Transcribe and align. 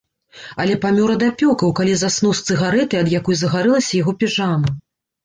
Але 0.61 0.77
памёр 0.85 1.09
ад 1.15 1.25
апёкаў, 1.27 1.73
калі 1.79 1.93
заснуў 2.03 2.33
з 2.39 2.47
цыгарэтай, 2.47 2.99
ад 3.05 3.13
якой 3.19 3.39
загарэлася 3.43 3.93
яго 4.01 4.15
піжама. 4.25 4.73